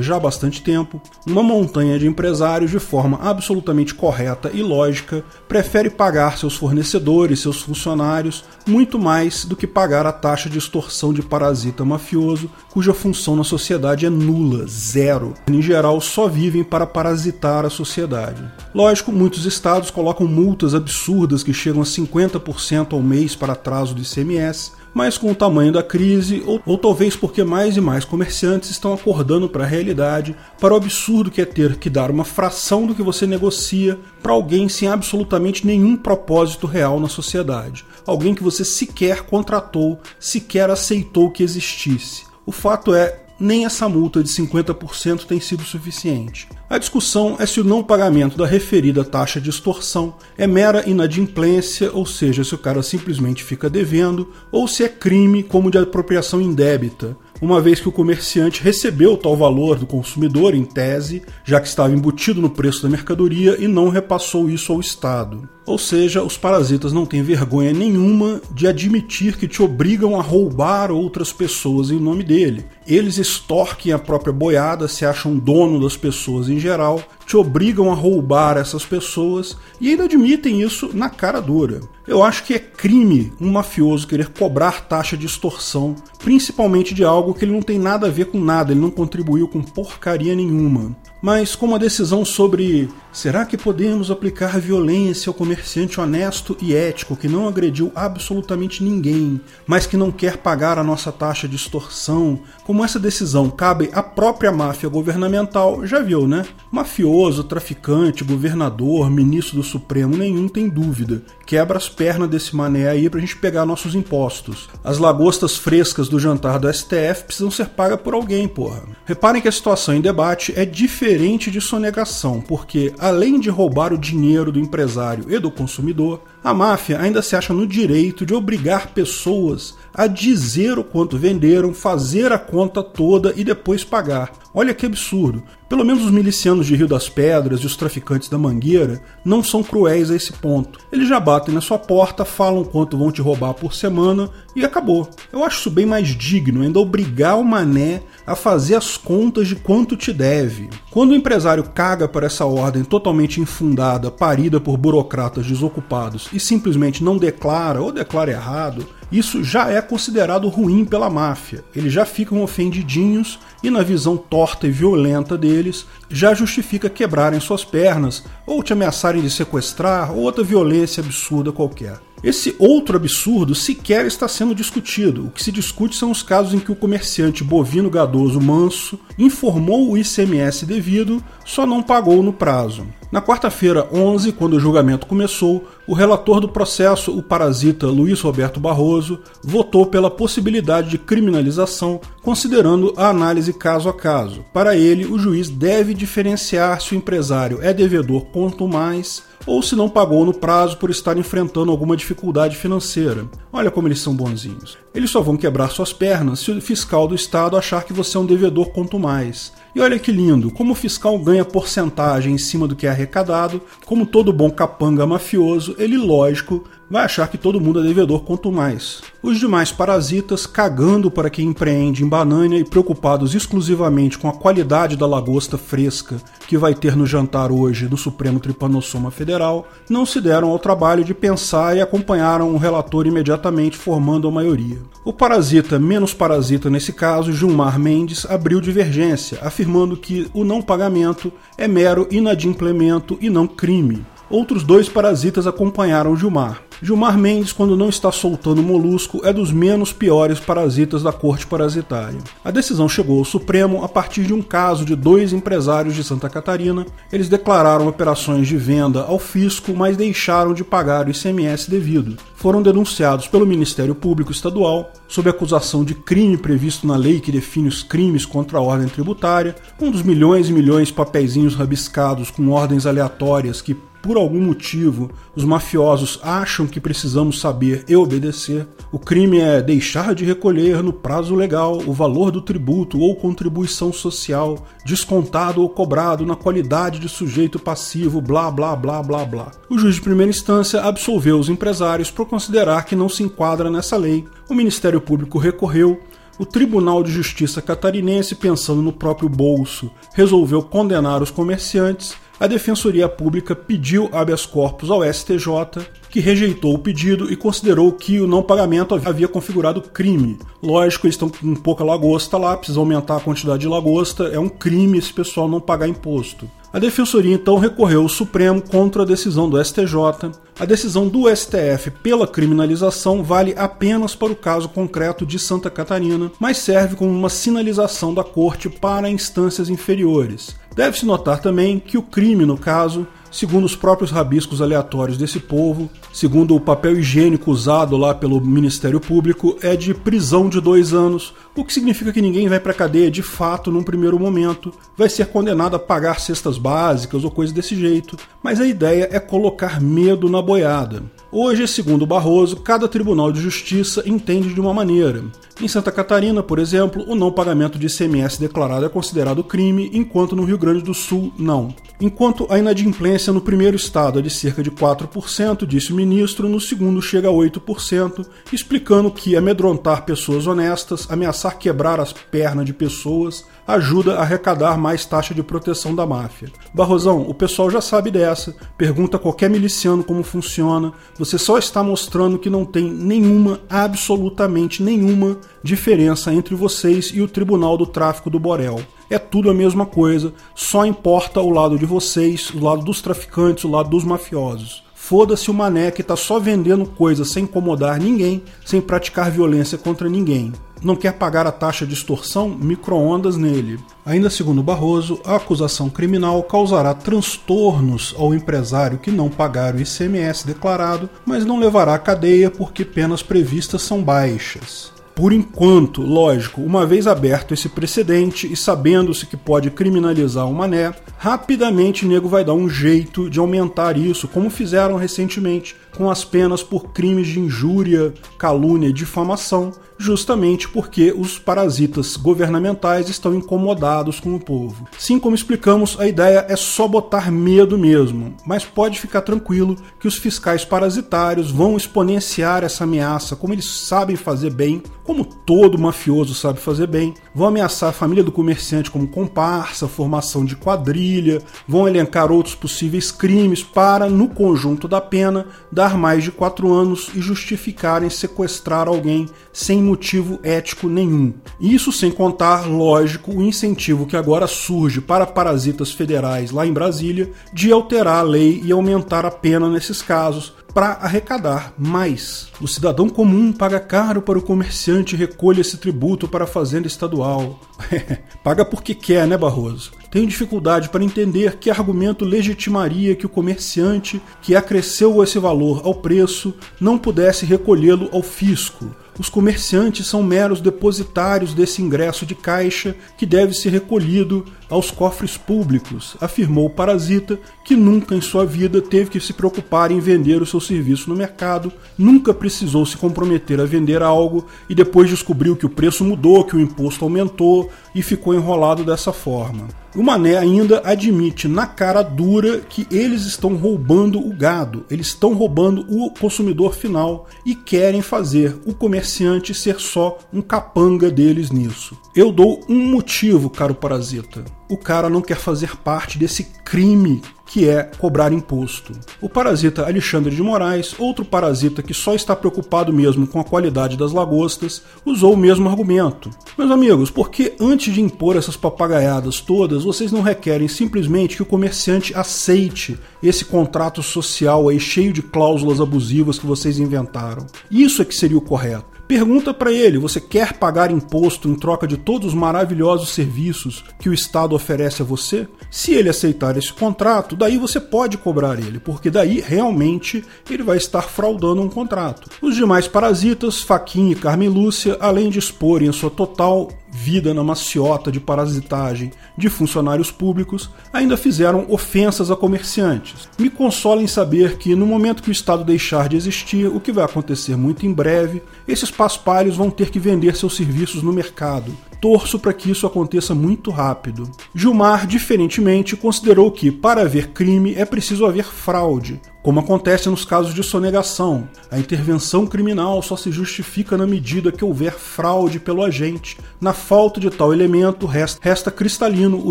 já 0.00 0.16
há 0.16 0.20
bastante 0.20 0.62
tempo, 0.62 1.00
uma 1.26 1.42
montanha 1.42 1.98
de 1.98 2.06
empresários, 2.06 2.70
de 2.70 2.78
forma 2.78 3.18
absolutamente 3.20 3.94
correta 3.94 4.50
e 4.52 4.62
lógica, 4.62 5.24
prefere 5.48 5.90
pagar 5.90 6.38
seus 6.38 6.56
fornecedores, 6.56 7.40
seus 7.40 7.60
funcionários, 7.60 8.44
muito 8.66 8.98
mais 8.98 9.44
do 9.44 9.56
que 9.56 9.66
pagar 9.66 10.06
a 10.06 10.12
taxa 10.12 10.48
de 10.48 10.58
extorsão 10.58 11.12
de 11.12 11.22
parasita 11.22 11.84
mafioso, 11.84 12.50
cuja 12.70 12.94
função 12.94 13.36
na 13.36 13.44
sociedade 13.44 14.06
é 14.06 14.10
nula, 14.10 14.66
zero. 14.66 15.34
Em 15.48 15.60
geral, 15.60 16.00
só 16.00 16.28
vivem 16.28 16.64
para 16.64 16.86
parasitar 16.86 17.64
a 17.64 17.70
sociedade. 17.70 18.42
Lógico, 18.74 19.12
muitos 19.12 19.44
estados 19.44 19.90
colocam 19.90 20.26
multas 20.26 20.74
absurdas 20.74 21.42
que 21.42 21.52
chegam 21.52 21.82
a 21.82 21.84
50% 21.84 22.92
ao 22.92 23.02
mês 23.02 23.36
para 23.36 23.52
atraso 23.52 23.94
do 23.94 24.02
ICMS, 24.02 24.72
mas 24.94 25.16
com 25.16 25.30
o 25.30 25.34
tamanho 25.34 25.72
da 25.72 25.82
crise, 25.82 26.42
ou, 26.46 26.60
ou, 26.66 26.78
talvez 26.78 27.16
porque 27.16 27.42
mais 27.44 27.76
e 27.76 27.80
mais 27.80 28.04
comerciantes 28.04 28.70
estão 28.70 28.92
acordando 28.92 29.48
para 29.48 29.64
a 29.64 29.66
realidade, 29.66 30.36
para 30.60 30.74
o 30.74 30.76
absurdo 30.76 31.30
que 31.30 31.40
é 31.40 31.44
ter 31.44 31.76
que 31.76 31.88
dar 31.88 32.10
uma 32.10 32.24
fração 32.24 32.86
do 32.86 32.94
que 32.94 33.02
você 33.02 33.26
negocia 33.26 33.98
para 34.22 34.32
alguém 34.32 34.68
sem 34.68 34.88
absolutamente 34.88 35.66
nenhum 35.66 35.96
propósito 35.96 36.66
real 36.66 37.00
na 37.00 37.08
sociedade. 37.08 37.84
Alguém 38.06 38.34
que 38.34 38.42
você 38.42 38.64
sequer 38.64 39.22
contratou, 39.22 40.00
sequer 40.18 40.70
aceitou 40.70 41.30
que 41.30 41.42
existisse. 41.42 42.24
O 42.44 42.50
fato 42.50 42.94
é, 42.94 43.21
nem 43.42 43.64
essa 43.64 43.88
multa 43.88 44.22
de 44.22 44.28
50% 44.28 45.24
tem 45.24 45.40
sido 45.40 45.64
suficiente. 45.64 46.48
A 46.70 46.78
discussão 46.78 47.36
é 47.38 47.44
se 47.44 47.60
o 47.60 47.64
não 47.64 47.82
pagamento 47.82 48.38
da 48.38 48.46
referida 48.46 49.04
taxa 49.04 49.40
de 49.40 49.50
extorsão 49.50 50.14
é 50.38 50.46
mera 50.46 50.88
inadimplência, 50.88 51.90
ou 51.92 52.06
seja, 52.06 52.44
se 52.44 52.54
o 52.54 52.58
cara 52.58 52.82
simplesmente 52.82 53.42
fica 53.42 53.68
devendo, 53.68 54.32
ou 54.50 54.68
se 54.68 54.84
é 54.84 54.88
crime 54.88 55.42
como 55.42 55.70
de 55.70 55.78
apropriação 55.78 56.40
indébita, 56.40 57.16
uma 57.42 57.60
vez 57.60 57.80
que 57.80 57.88
o 57.88 57.92
comerciante 57.92 58.62
recebeu 58.62 59.16
tal 59.16 59.36
valor 59.36 59.76
do 59.76 59.84
consumidor, 59.84 60.54
em 60.54 60.64
tese, 60.64 61.22
já 61.44 61.60
que 61.60 61.66
estava 61.66 61.92
embutido 61.92 62.40
no 62.40 62.48
preço 62.48 62.84
da 62.84 62.88
mercadoria 62.88 63.56
e 63.58 63.66
não 63.66 63.88
repassou 63.88 64.48
isso 64.48 64.72
ao 64.72 64.78
Estado. 64.78 65.48
Ou 65.66 65.76
seja, 65.76 66.22
os 66.22 66.36
parasitas 66.36 66.92
não 66.92 67.04
têm 67.04 67.20
vergonha 67.20 67.72
nenhuma 67.72 68.40
de 68.52 68.68
admitir 68.68 69.36
que 69.36 69.48
te 69.48 69.60
obrigam 69.60 70.18
a 70.18 70.22
roubar 70.22 70.92
outras 70.92 71.32
pessoas 71.32 71.90
em 71.90 71.98
nome 71.98 72.22
dele. 72.22 72.64
Eles 72.86 73.18
extorquem 73.18 73.92
a 73.92 73.98
própria 73.98 74.32
boiada, 74.32 74.86
se 74.86 75.04
acham 75.04 75.36
dono 75.36 75.80
das 75.80 75.96
pessoas 75.96 76.48
em 76.48 76.60
geral, 76.60 77.02
te 77.32 77.36
obrigam 77.38 77.90
a 77.90 77.94
roubar 77.94 78.58
essas 78.58 78.84
pessoas 78.84 79.56
e 79.80 79.88
ainda 79.88 80.04
admitem 80.04 80.60
isso 80.60 80.90
na 80.92 81.08
cara 81.08 81.40
dura. 81.40 81.80
Eu 82.06 82.22
acho 82.22 82.44
que 82.44 82.52
é 82.52 82.58
crime 82.58 83.32
um 83.40 83.50
mafioso 83.50 84.06
querer 84.06 84.28
cobrar 84.28 84.86
taxa 84.86 85.16
de 85.16 85.24
extorsão, 85.24 85.96
principalmente 86.18 86.92
de 86.92 87.02
algo 87.02 87.32
que 87.32 87.46
ele 87.46 87.52
não 87.52 87.62
tem 87.62 87.78
nada 87.78 88.06
a 88.06 88.10
ver 88.10 88.26
com 88.26 88.38
nada, 88.38 88.72
ele 88.72 88.82
não 88.82 88.90
contribuiu 88.90 89.48
com 89.48 89.62
porcaria 89.62 90.34
nenhuma 90.34 90.94
mas 91.22 91.54
com 91.54 91.66
uma 91.66 91.78
decisão 91.78 92.24
sobre 92.24 92.88
será 93.12 93.46
que 93.46 93.56
podemos 93.56 94.10
aplicar 94.10 94.58
violência 94.58 95.30
ao 95.30 95.34
comerciante 95.34 96.00
honesto 96.00 96.56
e 96.60 96.74
ético 96.74 97.14
que 97.14 97.28
não 97.28 97.46
agrediu 97.46 97.92
absolutamente 97.94 98.82
ninguém, 98.82 99.40
mas 99.64 99.86
que 99.86 99.96
não 99.96 100.10
quer 100.10 100.38
pagar 100.38 100.78
a 100.78 100.84
nossa 100.84 101.12
taxa 101.12 101.46
de 101.46 101.54
extorsão, 101.54 102.40
como 102.64 102.84
essa 102.84 102.98
decisão 102.98 103.48
cabe 103.48 103.90
à 103.92 104.02
própria 104.02 104.50
máfia 104.50 104.88
governamental, 104.88 105.86
já 105.86 106.00
viu, 106.00 106.26
né? 106.26 106.44
Mafioso, 106.72 107.44
traficante, 107.44 108.24
governador, 108.24 109.08
ministro 109.10 109.56
do 109.56 109.62
Supremo, 109.62 110.16
nenhum 110.16 110.48
tem 110.48 110.68
dúvida. 110.68 111.22
Quebra 111.46 111.76
as 111.76 111.88
pernas 111.88 112.30
desse 112.30 112.56
mané 112.56 112.88
aí 112.88 113.10
pra 113.10 113.20
gente 113.20 113.36
pegar 113.36 113.66
nossos 113.66 113.94
impostos. 113.94 114.70
As 114.82 114.98
lagostas 114.98 115.56
frescas 115.56 116.08
do 116.08 116.18
jantar 116.18 116.58
do 116.58 116.72
STF 116.72 117.24
precisam 117.26 117.50
ser 117.50 117.66
pagas 117.66 118.00
por 118.00 118.14
alguém, 118.14 118.48
porra. 118.48 118.82
Reparem 119.04 119.42
que 119.42 119.48
a 119.48 119.52
situação 119.52 119.94
em 119.94 120.00
debate 120.00 120.54
é 120.56 120.64
diferente 120.64 121.11
diferente 121.12 121.50
de 121.50 121.60
sonegação, 121.60 122.40
porque 122.40 122.94
além 122.98 123.38
de 123.38 123.50
roubar 123.50 123.92
o 123.92 123.98
dinheiro 123.98 124.50
do 124.50 124.58
empresário 124.58 125.26
e 125.28 125.38
do 125.38 125.50
consumidor, 125.50 126.22
a 126.42 126.54
máfia 126.54 126.98
ainda 126.98 127.20
se 127.20 127.36
acha 127.36 127.52
no 127.52 127.66
direito 127.66 128.24
de 128.24 128.32
obrigar 128.32 128.88
pessoas 128.94 129.76
a 129.92 130.06
dizer 130.06 130.78
o 130.78 130.84
quanto 130.84 131.18
venderam, 131.18 131.74
fazer 131.74 132.32
a 132.32 132.38
conta 132.38 132.82
toda 132.82 133.34
e 133.36 133.44
depois 133.44 133.84
pagar. 133.84 134.32
Olha 134.54 134.72
que 134.72 134.86
absurdo. 134.86 135.42
Pelo 135.72 135.86
menos 135.86 136.04
os 136.04 136.10
milicianos 136.10 136.66
de 136.66 136.76
Rio 136.76 136.86
das 136.86 137.08
Pedras 137.08 137.60
e 137.60 137.66
os 137.66 137.76
traficantes 137.76 138.28
da 138.28 138.36
Mangueira 138.36 139.00
não 139.24 139.42
são 139.42 139.62
cruéis 139.62 140.10
a 140.10 140.14
esse 140.14 140.30
ponto. 140.30 140.78
Eles 140.92 141.08
já 141.08 141.18
batem 141.18 141.54
na 141.54 141.62
sua 141.62 141.78
porta, 141.78 142.26
falam 142.26 142.62
quanto 142.62 142.98
vão 142.98 143.10
te 143.10 143.22
roubar 143.22 143.54
por 143.54 143.72
semana 143.72 144.28
e 144.54 144.66
acabou. 144.66 145.08
Eu 145.32 145.42
acho 145.42 145.60
isso 145.60 145.70
bem 145.70 145.86
mais 145.86 146.08
digno, 146.08 146.60
ainda 146.60 146.78
obrigar 146.78 147.38
o 147.38 147.42
mané 147.42 148.02
a 148.26 148.36
fazer 148.36 148.74
as 148.74 148.98
contas 148.98 149.48
de 149.48 149.56
quanto 149.56 149.96
te 149.96 150.12
deve. 150.12 150.68
Quando 150.90 151.12
o 151.12 151.16
empresário 151.16 151.64
caga 151.64 152.06
para 152.06 152.26
essa 152.26 152.44
ordem 152.44 152.84
totalmente 152.84 153.40
infundada, 153.40 154.10
parida 154.10 154.60
por 154.60 154.76
burocratas 154.76 155.46
desocupados 155.46 156.28
e 156.34 156.38
simplesmente 156.38 157.02
não 157.02 157.16
declara 157.16 157.80
ou 157.80 157.90
declara 157.90 158.30
errado, 158.30 158.86
isso 159.12 159.44
já 159.44 159.68
é 159.68 159.80
considerado 159.82 160.48
ruim 160.48 160.84
pela 160.84 161.10
máfia. 161.10 161.62
Eles 161.76 161.92
já 161.92 162.06
ficam 162.06 162.42
ofendidinhos 162.42 163.38
e, 163.62 163.70
na 163.70 163.82
visão 163.82 164.16
torta 164.16 164.66
e 164.66 164.70
violenta 164.70 165.36
deles, 165.36 165.86
já 166.08 166.32
justifica 166.32 166.88
quebrarem 166.88 167.38
suas 167.38 167.64
pernas 167.64 168.24
ou 168.46 168.62
te 168.62 168.72
ameaçarem 168.72 169.20
de 169.20 169.30
sequestrar 169.30 170.12
ou 170.12 170.20
outra 170.22 170.42
violência 170.42 171.02
absurda 171.02 171.52
qualquer. 171.52 172.00
Esse 172.22 172.54
outro 172.56 172.96
absurdo 172.96 173.52
sequer 173.52 174.06
está 174.06 174.28
sendo 174.28 174.54
discutido. 174.54 175.26
O 175.26 175.30
que 175.30 175.42
se 175.42 175.50
discute 175.50 175.96
são 175.96 176.10
os 176.10 176.22
casos 176.22 176.54
em 176.54 176.60
que 176.60 176.70
o 176.70 176.76
comerciante 176.76 177.42
bovino 177.42 177.90
gadoso 177.90 178.40
manso 178.40 178.98
informou 179.18 179.90
o 179.90 179.98
ICMS 179.98 180.64
devido, 180.64 181.22
só 181.44 181.66
não 181.66 181.82
pagou 181.82 182.22
no 182.22 182.32
prazo. 182.32 182.86
Na 183.10 183.20
quarta-feira, 183.20 183.88
11, 183.92 184.32
quando 184.32 184.54
o 184.54 184.60
julgamento 184.60 185.06
começou, 185.06 185.68
o 185.86 185.92
relator 185.92 186.40
do 186.40 186.48
processo, 186.48 187.14
o 187.14 187.22
parasita 187.22 187.86
Luiz 187.86 188.20
Roberto 188.20 188.58
Barroso, 188.58 189.20
votou 189.42 189.84
pela 189.84 190.10
possibilidade 190.10 190.90
de 190.90 190.98
criminalização, 190.98 192.00
considerando 192.22 192.94
a 192.96 193.08
análise 193.08 193.52
caso 193.52 193.88
a 193.88 193.92
caso. 193.92 194.44
Para 194.50 194.76
ele, 194.76 195.04
o 195.04 195.18
juiz 195.18 195.50
deve 195.50 195.92
diferenciar 195.92 196.80
se 196.80 196.94
o 196.94 196.96
empresário 196.96 197.58
é 197.60 197.74
devedor 197.74 198.26
quanto 198.32 198.66
mais 198.66 199.24
ou 199.46 199.62
se 199.62 199.74
não 199.74 199.88
pagou 199.88 200.24
no 200.24 200.32
prazo 200.32 200.76
por 200.76 200.90
estar 200.90 201.16
enfrentando 201.16 201.70
alguma 201.70 201.96
dificuldade 201.96 202.56
financeira. 202.56 203.26
Olha 203.52 203.70
como 203.70 203.88
eles 203.88 204.00
são 204.00 204.14
bonzinhos. 204.14 204.78
Eles 204.94 205.10
só 205.10 205.20
vão 205.20 205.36
quebrar 205.36 205.70
suas 205.70 205.92
pernas 205.92 206.40
se 206.40 206.50
o 206.50 206.60
fiscal 206.60 207.08
do 207.08 207.14
estado 207.14 207.56
achar 207.56 207.84
que 207.84 207.92
você 207.92 208.16
é 208.16 208.20
um 208.20 208.26
devedor 208.26 208.70
quanto 208.70 208.98
mais. 208.98 209.52
E 209.74 209.80
olha 209.80 209.98
que 209.98 210.12
lindo, 210.12 210.50
como 210.50 210.72
o 210.72 210.76
fiscal 210.76 211.18
ganha 211.18 211.44
porcentagem 211.44 212.34
em 212.34 212.38
cima 212.38 212.68
do 212.68 212.76
que 212.76 212.86
é 212.86 212.90
arrecadado, 212.90 213.60
como 213.86 214.04
todo 214.04 214.32
bom 214.32 214.50
capanga 214.50 215.06
mafioso, 215.06 215.74
ele, 215.78 215.96
lógico, 215.96 216.64
vai 216.92 217.06
achar 217.06 217.26
que 217.28 217.38
todo 217.38 217.58
mundo 217.58 217.80
é 217.80 217.82
devedor 217.82 218.20
quanto 218.20 218.52
mais. 218.52 219.00
Os 219.22 219.40
demais 219.40 219.72
parasitas, 219.72 220.44
cagando 220.44 221.10
para 221.10 221.30
quem 221.30 221.48
empreende 221.48 222.04
em 222.04 222.08
banana 222.08 222.56
e 222.56 222.64
preocupados 222.64 223.34
exclusivamente 223.34 224.18
com 224.18 224.28
a 224.28 224.34
qualidade 224.34 224.94
da 224.94 225.06
lagosta 225.06 225.56
fresca 225.56 226.16
que 226.46 226.58
vai 226.58 226.74
ter 226.74 226.94
no 226.94 227.06
jantar 227.06 227.50
hoje 227.50 227.88
do 227.88 227.96
Supremo 227.96 228.38
Tripanossoma 228.38 229.10
Federal, 229.10 229.66
não 229.88 230.04
se 230.04 230.20
deram 230.20 230.50
ao 230.50 230.58
trabalho 230.58 231.02
de 231.02 231.14
pensar 231.14 231.74
e 231.74 231.80
acompanharam 231.80 232.54
o 232.54 232.58
relator 232.58 233.06
imediatamente, 233.06 233.78
formando 233.78 234.28
a 234.28 234.30
maioria. 234.30 234.78
O 235.02 235.14
parasita 235.14 235.78
menos 235.78 236.12
parasita 236.12 236.68
nesse 236.68 236.92
caso, 236.92 237.32
Gilmar 237.32 237.78
Mendes, 237.78 238.26
abriu 238.26 238.60
divergência, 238.60 239.38
afirmando 239.40 239.96
que 239.96 240.28
o 240.34 240.44
não 240.44 240.60
pagamento 240.60 241.32
é 241.56 241.66
mero 241.66 242.06
inadimplemento 242.10 243.16
e 243.18 243.30
não 243.30 243.46
crime. 243.46 244.04
Outros 244.28 244.62
dois 244.62 244.90
parasitas 244.90 245.46
acompanharam 245.46 246.16
Gilmar. 246.16 246.60
Gilmar 246.84 247.16
Mendes, 247.16 247.52
quando 247.52 247.76
não 247.76 247.88
está 247.88 248.10
soltando 248.10 248.60
molusco, 248.60 249.20
é 249.22 249.32
dos 249.32 249.52
menos 249.52 249.92
piores 249.92 250.40
parasitas 250.40 251.00
da 251.00 251.12
corte 251.12 251.46
parasitária. 251.46 252.18
A 252.44 252.50
decisão 252.50 252.88
chegou 252.88 253.20
ao 253.20 253.24
Supremo 253.24 253.84
a 253.84 253.88
partir 253.88 254.24
de 254.24 254.34
um 254.34 254.42
caso 254.42 254.84
de 254.84 254.96
dois 254.96 255.32
empresários 255.32 255.94
de 255.94 256.02
Santa 256.02 256.28
Catarina. 256.28 256.84
Eles 257.12 257.28
declararam 257.28 257.86
operações 257.86 258.48
de 258.48 258.56
venda 258.56 259.02
ao 259.02 259.20
fisco, 259.20 259.72
mas 259.76 259.96
deixaram 259.96 260.52
de 260.52 260.64
pagar 260.64 261.06
o 261.06 261.10
ICMS 261.12 261.70
devido. 261.70 262.16
Foram 262.34 262.60
denunciados 262.60 263.28
pelo 263.28 263.46
Ministério 263.46 263.94
Público 263.94 264.32
Estadual 264.32 264.90
sob 265.06 265.30
acusação 265.30 265.84
de 265.84 265.94
crime 265.94 266.36
previsto 266.36 266.84
na 266.84 266.96
lei 266.96 267.20
que 267.20 267.30
define 267.30 267.68
os 267.68 267.84
crimes 267.84 268.26
contra 268.26 268.58
a 268.58 268.60
ordem 268.60 268.88
tributária, 268.88 269.54
um 269.80 269.88
dos 269.88 270.02
milhões 270.02 270.48
e 270.48 270.52
milhões 270.52 270.88
de 270.88 270.94
papeizinhos 270.94 271.54
rabiscados 271.54 272.28
com 272.28 272.48
ordens 272.48 272.86
aleatórias 272.86 273.62
que 273.62 273.76
por 274.02 274.16
algum 274.16 274.40
motivo, 274.40 275.10
os 275.34 275.44
mafiosos 275.44 276.18
acham 276.24 276.66
que 276.66 276.80
precisamos 276.80 277.40
saber 277.40 277.84
e 277.88 277.94
obedecer. 277.94 278.66
O 278.90 278.98
crime 278.98 279.38
é 279.38 279.62
deixar 279.62 280.12
de 280.12 280.24
recolher 280.24 280.82
no 280.82 280.92
prazo 280.92 281.36
legal 281.36 281.78
o 281.86 281.92
valor 281.92 282.32
do 282.32 282.42
tributo 282.42 282.98
ou 282.98 283.14
contribuição 283.14 283.92
social, 283.92 284.66
descontado 284.84 285.62
ou 285.62 285.68
cobrado 285.68 286.26
na 286.26 286.34
qualidade 286.34 286.98
de 286.98 287.08
sujeito 287.08 287.60
passivo, 287.60 288.20
blá 288.20 288.50
blá 288.50 288.74
blá 288.74 289.00
blá 289.00 289.24
blá. 289.24 289.52
O 289.70 289.78
juiz 289.78 289.94
de 289.94 290.00
primeira 290.00 290.30
instância 290.30 290.82
absolveu 290.82 291.38
os 291.38 291.48
empresários 291.48 292.10
por 292.10 292.26
considerar 292.26 292.84
que 292.84 292.96
não 292.96 293.08
se 293.08 293.22
enquadra 293.22 293.70
nessa 293.70 293.96
lei. 293.96 294.24
O 294.50 294.54
Ministério 294.54 295.00
Público 295.00 295.38
recorreu, 295.38 296.00
o 296.38 296.46
Tribunal 296.46 297.04
de 297.04 297.12
Justiça 297.12 297.62
catarinense, 297.62 298.34
pensando 298.34 298.82
no 298.82 298.92
próprio 298.92 299.28
bolso, 299.28 299.90
resolveu 300.12 300.60
condenar 300.60 301.22
os 301.22 301.30
comerciantes 301.30 302.16
a 302.42 302.48
Defensoria 302.48 303.08
Pública 303.08 303.54
pediu 303.54 304.10
habeas 304.12 304.44
corpus 304.44 304.90
ao 304.90 305.04
STJ, 305.04 305.86
que 306.10 306.18
rejeitou 306.18 306.74
o 306.74 306.78
pedido 306.80 307.32
e 307.32 307.36
considerou 307.36 307.92
que 307.92 308.18
o 308.18 308.26
não 308.26 308.42
pagamento 308.42 309.00
havia 309.04 309.28
configurado 309.28 309.80
crime. 309.80 310.36
Lógico, 310.60 311.06
eles 311.06 311.14
estão 311.14 311.28
com 311.28 311.54
pouca 311.54 311.84
lagosta 311.84 312.36
lá, 312.36 312.56
precisa 312.56 312.80
aumentar 312.80 313.18
a 313.18 313.20
quantidade 313.20 313.60
de 313.60 313.68
lagosta, 313.68 314.24
é 314.24 314.40
um 314.40 314.48
crime 314.48 314.98
esse 314.98 315.12
pessoal 315.12 315.46
não 315.46 315.60
pagar 315.60 315.86
imposto. 315.86 316.50
A 316.72 316.80
defensoria 316.80 317.34
então 317.34 317.58
recorreu 317.58 318.02
ao 318.02 318.08
Supremo 318.08 318.60
contra 318.60 319.02
a 319.02 319.06
decisão 319.06 319.48
do 319.48 319.62
STJ. 319.64 320.32
A 320.58 320.64
decisão 320.64 321.06
do 321.06 321.28
STF 321.34 321.92
pela 322.02 322.26
criminalização 322.26 323.22
vale 323.22 323.54
apenas 323.56 324.16
para 324.16 324.32
o 324.32 324.36
caso 324.36 324.68
concreto 324.68 325.24
de 325.24 325.38
Santa 325.38 325.70
Catarina, 325.70 326.32
mas 326.40 326.58
serve 326.58 326.96
como 326.96 327.12
uma 327.12 327.28
sinalização 327.28 328.12
da 328.12 328.24
corte 328.24 328.68
para 328.68 329.08
instâncias 329.08 329.68
inferiores. 329.68 330.60
Deve-se 330.74 331.04
notar 331.04 331.40
também 331.40 331.78
que 331.78 331.98
o 331.98 332.02
crime, 332.02 332.46
no 332.46 332.56
caso, 332.56 333.06
segundo 333.30 333.64
os 333.64 333.76
próprios 333.76 334.10
rabiscos 334.10 334.62
aleatórios 334.62 335.18
desse 335.18 335.38
povo, 335.38 335.90
segundo 336.12 336.54
o 336.54 336.60
papel 336.60 336.98
higiênico 336.98 337.50
usado 337.50 337.96
lá 337.96 338.14
pelo 338.14 338.40
Ministério 338.40 338.98
Público, 338.98 339.56
é 339.62 339.76
de 339.76 339.92
prisão 339.92 340.48
de 340.48 340.60
dois 340.60 340.94
anos, 340.94 341.34
o 341.54 341.64
que 341.64 341.72
significa 341.72 342.12
que 342.12 342.22
ninguém 342.22 342.48
vai 342.48 342.58
para 342.58 342.72
cadeia 342.72 343.10
de 343.10 343.22
fato 343.22 343.70
num 343.70 343.82
primeiro 343.82 344.18
momento, 344.18 344.72
vai 344.96 345.08
ser 345.08 345.26
condenado 345.26 345.76
a 345.76 345.78
pagar 345.78 346.20
cestas 346.20 346.56
básicas 346.56 347.22
ou 347.22 347.30
coisa 347.30 347.52
desse 347.52 347.76
jeito, 347.76 348.16
mas 348.42 348.60
a 348.60 348.66
ideia 348.66 349.08
é 349.10 349.20
colocar 349.20 349.80
medo 349.80 350.28
na 350.28 350.40
boiada. 350.40 351.02
Hoje, 351.34 351.66
segundo 351.66 352.04
Barroso, 352.04 352.56
cada 352.56 352.86
tribunal 352.86 353.32
de 353.32 353.40
justiça 353.40 354.02
entende 354.04 354.52
de 354.52 354.60
uma 354.60 354.74
maneira. 354.74 355.24
Em 355.62 355.66
Santa 355.66 355.90
Catarina, 355.90 356.42
por 356.42 356.58
exemplo, 356.58 357.02
o 357.08 357.14
não 357.14 357.32
pagamento 357.32 357.78
de 357.78 357.86
ICMS 357.86 358.38
declarado 358.38 358.84
é 358.84 358.88
considerado 358.90 359.42
crime, 359.42 359.90
enquanto 359.94 360.36
no 360.36 360.44
Rio 360.44 360.58
Grande 360.58 360.82
do 360.82 360.92
Sul, 360.92 361.32
não. 361.38 361.74
Enquanto 361.98 362.46
a 362.50 362.58
inadimplência 362.58 363.32
no 363.32 363.40
primeiro 363.40 363.76
estado 363.76 364.18
é 364.18 364.22
de 364.22 364.28
cerca 364.28 364.62
de 364.62 364.70
4%, 364.70 365.64
disse 365.64 365.90
o 365.90 365.96
ministro, 365.96 366.50
no 366.50 366.60
segundo 366.60 367.00
chega 367.00 367.28
a 367.28 367.32
8%, 367.32 368.26
explicando 368.52 369.10
que 369.10 369.34
amedrontar 369.34 370.04
pessoas 370.04 370.46
honestas, 370.46 371.10
ameaçar 371.10 371.58
quebrar 371.58 371.98
as 371.98 372.12
pernas 372.12 372.66
de 372.66 372.74
pessoas, 372.74 373.46
ajuda 373.66 374.16
a 374.16 374.22
arrecadar 374.22 374.76
mais 374.76 375.04
taxa 375.04 375.34
de 375.34 375.42
proteção 375.42 375.94
da 375.94 376.06
máfia. 376.06 376.50
Barrosão, 376.74 377.22
o 377.22 377.34
pessoal 377.34 377.70
já 377.70 377.80
sabe 377.80 378.10
dessa, 378.10 378.54
pergunta 378.76 379.16
a 379.16 379.20
qualquer 379.20 379.48
miliciano 379.48 380.02
como 380.02 380.22
funciona, 380.22 380.92
você 381.18 381.38
só 381.38 381.58
está 381.58 381.82
mostrando 381.82 382.38
que 382.38 382.50
não 382.50 382.64
tem 382.64 382.90
nenhuma, 382.90 383.60
absolutamente 383.68 384.82
nenhuma, 384.82 385.38
diferença 385.62 386.32
entre 386.32 386.54
vocês 386.54 387.10
e 387.14 387.20
o 387.20 387.28
Tribunal 387.28 387.76
do 387.76 387.86
Tráfico 387.86 388.30
do 388.30 388.40
Borel. 388.40 388.80
É 389.08 389.18
tudo 389.18 389.50
a 389.50 389.54
mesma 389.54 389.86
coisa, 389.86 390.32
só 390.54 390.86
importa 390.86 391.40
o 391.40 391.50
lado 391.50 391.78
de 391.78 391.84
vocês, 391.84 392.50
o 392.50 392.64
lado 392.64 392.82
dos 392.82 393.00
traficantes, 393.02 393.64
o 393.64 393.70
lado 393.70 393.90
dos 393.90 394.04
mafiosos. 394.04 394.82
Foda-se 394.94 395.50
o 395.50 395.54
mané 395.54 395.90
que 395.90 396.02
tá 396.02 396.16
só 396.16 396.38
vendendo 396.38 396.86
coisas 396.86 397.28
sem 397.28 397.44
incomodar 397.44 398.00
ninguém, 398.00 398.42
sem 398.64 398.80
praticar 398.80 399.30
violência 399.30 399.76
contra 399.76 400.08
ninguém 400.08 400.52
não 400.82 400.96
quer 400.96 401.12
pagar 401.12 401.46
a 401.46 401.52
taxa 401.52 401.86
de 401.86 401.94
extorsão, 401.94 402.48
microondas 402.48 403.36
nele. 403.36 403.78
Ainda 404.04 404.28
segundo 404.28 404.62
Barroso, 404.62 405.20
a 405.24 405.36
acusação 405.36 405.88
criminal 405.88 406.42
causará 406.42 406.92
transtornos 406.94 408.14
ao 408.18 408.34
empresário 408.34 408.98
que 408.98 409.10
não 409.10 409.28
pagar 409.28 409.74
o 409.74 409.80
ICMS 409.80 410.46
declarado, 410.46 411.08
mas 411.24 411.44
não 411.44 411.58
levará 411.58 411.94
à 411.94 411.98
cadeia 411.98 412.50
porque 412.50 412.84
penas 412.84 413.22
previstas 413.22 413.82
são 413.82 414.02
baixas. 414.02 414.92
Por 415.14 415.30
enquanto, 415.32 416.00
lógico, 416.00 416.62
uma 416.62 416.86
vez 416.86 417.06
aberto 417.06 417.52
esse 417.52 417.68
precedente 417.68 418.50
e 418.50 418.56
sabendo-se 418.56 419.26
que 419.26 419.36
pode 419.36 419.70
criminalizar 419.70 420.48
o 420.48 420.54
mané, 420.54 420.94
rapidamente 421.18 422.06
o 422.06 422.08
nego 422.08 422.28
vai 422.28 422.42
dar 422.42 422.54
um 422.54 422.68
jeito 422.68 423.28
de 423.28 423.38
aumentar 423.38 423.98
isso, 423.98 424.26
como 424.26 424.48
fizeram 424.48 424.96
recentemente 424.96 425.76
com 425.96 426.10
as 426.10 426.24
penas 426.24 426.62
por 426.62 426.92
crimes 426.92 427.28
de 427.28 427.40
injúria, 427.40 428.12
calúnia 428.38 428.88
e 428.88 428.92
difamação, 428.92 429.72
justamente 430.02 430.68
porque 430.68 431.14
os 431.16 431.38
parasitas 431.38 432.16
governamentais 432.16 433.08
estão 433.08 433.34
incomodados 433.34 434.18
com 434.18 434.34
o 434.34 434.40
povo. 434.40 434.86
Sim, 434.98 435.18
como 435.18 435.34
explicamos, 435.34 435.96
a 436.00 436.08
ideia 436.08 436.44
é 436.48 436.56
só 436.56 436.88
botar 436.88 437.30
medo 437.30 437.78
mesmo, 437.78 438.34
mas 438.44 438.64
pode 438.64 438.98
ficar 438.98 439.20
tranquilo 439.20 439.76
que 440.00 440.08
os 440.08 440.16
fiscais 440.16 440.64
parasitários 440.64 441.50
vão 441.50 441.76
exponenciar 441.76 442.64
essa 442.64 442.84
ameaça, 442.84 443.36
como 443.36 443.54
eles 443.54 443.66
sabem 443.66 444.16
fazer 444.16 444.50
bem, 444.50 444.82
como 445.04 445.24
todo 445.24 445.78
mafioso 445.78 446.34
sabe 446.34 446.58
fazer 446.58 446.86
bem, 446.86 447.14
vão 447.34 447.46
ameaçar 447.46 447.90
a 447.90 447.92
família 447.92 448.24
do 448.24 448.32
comerciante 448.32 448.90
como 448.90 449.06
comparsa, 449.08 449.86
formação 449.86 450.44
de 450.44 450.56
quadrilha, 450.56 451.40
vão 451.66 451.86
elencar 451.86 452.32
outros 452.32 452.54
possíveis 452.54 453.12
crimes 453.12 453.62
para, 453.62 454.08
no 454.08 454.28
conjunto 454.28 454.88
da 454.88 455.00
pena, 455.00 455.46
dar 455.70 455.81
mais 455.90 456.24
de 456.24 456.30
quatro 456.30 456.72
anos 456.72 457.10
e 457.14 457.20
justificarem 457.20 458.08
sequestrar 458.08 458.88
alguém 458.88 459.28
sem 459.52 459.82
motivo 459.82 460.38
ético 460.42 460.88
nenhum. 460.88 461.34
Isso 461.60 461.92
sem 461.92 462.10
contar, 462.10 462.66
lógico, 462.66 463.32
o 463.32 463.42
incentivo 463.42 464.06
que 464.06 464.16
agora 464.16 464.46
surge 464.46 465.00
para 465.00 465.26
parasitas 465.26 465.92
federais 465.92 466.50
lá 466.50 466.66
em 466.66 466.72
Brasília 466.72 467.30
de 467.52 467.70
alterar 467.72 468.18
a 468.18 468.22
lei 468.22 468.62
e 468.64 468.72
aumentar 468.72 469.26
a 469.26 469.30
pena 469.30 469.68
nesses 469.68 470.00
casos 470.00 470.54
para 470.72 470.92
arrecadar 470.92 471.74
mais. 471.78 472.48
O 472.60 472.66
cidadão 472.66 473.08
comum 473.08 473.52
paga 473.52 473.78
caro 473.78 474.22
para 474.22 474.38
o 474.38 474.42
comerciante 474.42 475.14
e 475.14 475.18
recolhe 475.18 475.60
esse 475.60 475.76
tributo 475.76 476.26
para 476.26 476.44
a 476.44 476.46
fazenda 476.46 476.86
estadual. 476.86 477.60
paga 478.42 478.64
porque 478.64 478.94
quer, 478.94 479.26
né, 479.26 479.36
Barroso? 479.36 479.92
Tenho 480.12 480.26
dificuldade 480.26 480.90
para 480.90 481.02
entender 481.02 481.56
que 481.56 481.70
argumento 481.70 482.22
legitimaria 482.22 483.16
que 483.16 483.24
o 483.24 483.30
comerciante 483.30 484.20
que 484.42 484.54
acresceu 484.54 485.24
esse 485.24 485.38
valor 485.38 485.80
ao 485.86 485.94
preço 485.94 486.52
não 486.78 486.98
pudesse 486.98 487.46
recolhê-lo 487.46 488.10
ao 488.12 488.22
fisco. 488.22 488.94
Os 489.18 489.28
comerciantes 489.28 490.06
são 490.06 490.22
meros 490.22 490.60
depositários 490.60 491.54
desse 491.54 491.82
ingresso 491.82 492.26
de 492.26 492.34
caixa 492.34 492.94
que 493.16 493.26
deve 493.26 493.54
ser 493.54 493.70
recolhido 493.70 494.44
aos 494.70 494.90
cofres 494.90 495.36
públicos, 495.36 496.16
afirmou 496.18 496.66
o 496.66 496.70
parasita, 496.70 497.38
que 497.62 497.76
nunca 497.76 498.14
em 498.14 498.22
sua 498.22 498.46
vida 498.46 498.80
teve 498.80 499.10
que 499.10 499.20
se 499.20 499.34
preocupar 499.34 499.90
em 499.90 500.00
vender 500.00 500.40
o 500.40 500.46
seu 500.46 500.60
serviço 500.60 501.10
no 501.10 501.16
mercado, 501.16 501.70
nunca 501.96 502.32
precisou 502.32 502.86
se 502.86 502.96
comprometer 502.96 503.60
a 503.60 503.66
vender 503.66 504.02
algo 504.02 504.46
e 504.68 504.74
depois 504.74 505.10
descobriu 505.10 505.56
que 505.56 505.66
o 505.66 505.70
preço 505.70 506.04
mudou, 506.04 506.44
que 506.44 506.56
o 506.56 506.60
imposto 506.60 507.04
aumentou 507.04 507.70
e 507.94 508.02
ficou 508.02 508.34
enrolado 508.34 508.84
dessa 508.84 509.12
forma. 509.12 509.68
O 509.94 510.02
Mané 510.02 510.38
ainda 510.38 510.80
admite 510.84 511.46
na 511.46 511.66
cara 511.66 512.02
dura 512.02 512.60
que 512.60 512.86
eles 512.90 513.26
estão 513.26 513.56
roubando 513.56 514.18
o 514.18 514.34
gado, 514.34 514.86
eles 514.90 515.08
estão 515.08 515.34
roubando 515.34 515.84
o 515.88 516.10
consumidor 516.10 516.74
final 516.74 517.26
e 517.44 517.54
querem 517.54 518.00
fazer 518.00 518.58
o 518.64 518.72
comerciante 518.72 519.54
ser 519.54 519.78
só 519.78 520.18
um 520.32 520.40
capanga 520.40 521.10
deles 521.10 521.50
nisso. 521.50 521.96
Eu 522.16 522.32
dou 522.32 522.60
um 522.68 522.86
motivo, 522.86 523.50
caro 523.50 523.74
parasita 523.74 524.44
o 524.72 524.76
cara 524.76 525.10
não 525.10 525.20
quer 525.20 525.36
fazer 525.36 525.76
parte 525.76 526.18
desse 526.18 526.44
crime 526.64 527.20
que 527.52 527.68
é 527.68 527.82
cobrar 527.98 528.32
imposto. 528.32 528.94
O 529.20 529.28
parasita 529.28 529.84
Alexandre 529.84 530.34
de 530.34 530.42
Moraes, 530.42 530.94
outro 530.98 531.22
parasita 531.22 531.82
que 531.82 531.92
só 531.92 532.14
está 532.14 532.34
preocupado 532.34 532.90
mesmo 532.90 533.26
com 533.26 533.38
a 533.38 533.44
qualidade 533.44 533.94
das 533.94 534.10
lagostas, 534.10 534.82
usou 535.04 535.34
o 535.34 535.36
mesmo 535.36 535.68
argumento. 535.68 536.30
Meus 536.56 536.70
amigos, 536.70 537.10
por 537.10 537.30
que 537.30 537.52
antes 537.60 537.92
de 537.92 538.00
impor 538.00 538.36
essas 538.36 538.56
papagaiadas 538.56 539.42
todas, 539.42 539.84
vocês 539.84 540.10
não 540.10 540.22
requerem 540.22 540.66
simplesmente 540.66 541.36
que 541.36 541.42
o 541.42 541.46
comerciante 541.46 542.16
aceite 542.16 542.98
esse 543.22 543.44
contrato 543.44 544.02
social 544.02 544.70
aí 544.70 544.80
cheio 544.80 545.12
de 545.12 545.20
cláusulas 545.20 545.78
abusivas 545.78 546.38
que 546.38 546.46
vocês 546.46 546.78
inventaram? 546.78 547.46
Isso 547.70 548.00
é 548.00 548.04
que 548.06 548.14
seria 548.14 548.38
o 548.38 548.40
correto. 548.40 548.91
Pergunta 549.12 549.52
para 549.52 549.70
ele: 549.70 549.98
você 549.98 550.18
quer 550.18 550.54
pagar 550.54 550.90
imposto 550.90 551.46
em 551.46 551.54
troca 551.54 551.86
de 551.86 551.98
todos 551.98 552.28
os 552.28 552.34
maravilhosos 552.34 553.10
serviços 553.10 553.84
que 553.98 554.08
o 554.08 554.14
Estado 554.14 554.54
oferece 554.54 555.02
a 555.02 555.04
você? 555.04 555.46
Se 555.70 555.92
ele 555.92 556.08
aceitar 556.08 556.56
esse 556.56 556.72
contrato, 556.72 557.36
daí 557.36 557.58
você 557.58 557.78
pode 557.78 558.16
cobrar 558.16 558.58
ele, 558.58 558.80
porque 558.80 559.10
daí 559.10 559.38
realmente 559.38 560.24
ele 560.48 560.62
vai 560.62 560.78
estar 560.78 561.02
fraudando 561.02 561.60
um 561.60 561.68
contrato. 561.68 562.30
Os 562.40 562.56
demais 562.56 562.88
parasitas, 562.88 563.60
Faquinha 563.60 564.12
e 564.12 564.16
Carmen 564.16 564.48
Lúcia, 564.48 564.96
além 564.98 565.28
de 565.28 565.38
exporem 565.38 565.90
a 565.90 565.92
sua 565.92 566.08
total 566.08 566.70
vida 567.02 567.34
na 567.34 567.42
maciota 567.42 568.12
de 568.12 568.20
parasitagem 568.20 569.10
de 569.36 569.48
funcionários 569.48 570.12
públicos, 570.12 570.70
ainda 570.92 571.16
fizeram 571.16 571.66
ofensas 571.68 572.30
a 572.30 572.36
comerciantes. 572.36 573.28
Me 573.36 573.50
consola 573.50 574.02
em 574.02 574.06
saber 574.06 574.56
que, 574.56 574.76
no 574.76 574.86
momento 574.86 575.22
que 575.22 575.30
o 575.30 575.32
Estado 575.32 575.64
deixar 575.64 576.08
de 576.08 576.16
existir, 576.16 576.68
o 576.68 576.78
que 576.78 576.92
vai 576.92 577.04
acontecer 577.04 577.56
muito 577.56 577.84
em 577.84 577.92
breve, 577.92 578.40
esses 578.68 578.90
paspalhos 578.90 579.56
vão 579.56 579.68
ter 579.68 579.90
que 579.90 579.98
vender 579.98 580.36
seus 580.36 580.54
serviços 580.54 581.02
no 581.02 581.12
mercado. 581.12 581.74
Torço 582.00 582.38
para 582.38 582.52
que 582.52 582.70
isso 582.70 582.86
aconteça 582.86 583.34
muito 583.34 583.70
rápido. 583.70 584.30
Gilmar, 584.54 585.06
diferentemente, 585.06 585.96
considerou 585.96 586.50
que, 586.50 586.70
para 586.70 587.02
haver 587.02 587.28
crime, 587.28 587.74
é 587.74 587.84
preciso 587.84 588.26
haver 588.26 588.44
fraude, 588.44 589.20
como 589.42 589.58
acontece 589.58 590.08
nos 590.08 590.24
casos 590.24 590.54
de 590.54 590.62
sonegação, 590.62 591.48
a 591.70 591.78
intervenção 591.78 592.46
criminal 592.46 593.02
só 593.02 593.16
se 593.16 593.32
justifica 593.32 593.98
na 593.98 594.06
medida 594.06 594.52
que 594.52 594.64
houver 594.64 594.92
fraude 594.92 595.58
pelo 595.58 595.82
agente. 595.82 596.38
Na 596.60 596.72
falta 596.72 597.18
de 597.18 597.28
tal 597.28 597.52
elemento, 597.52 598.06
resta, 598.06 598.70
cristalino 598.70 599.44
o 599.44 599.50